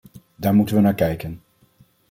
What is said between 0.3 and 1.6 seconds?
Daar moeten we naar kijken.